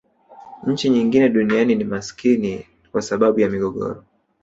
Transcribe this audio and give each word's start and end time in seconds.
nchi 0.67 0.89
nyingi 0.89 1.29
duniani 1.29 1.75
ni 1.75 1.83
maskini 1.83 2.67
kwa 2.91 3.01
sababu 3.01 3.39
ya 3.39 3.49
migogoro 3.49 4.03